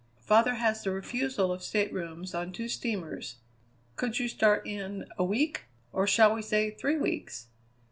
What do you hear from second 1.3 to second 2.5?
of staterooms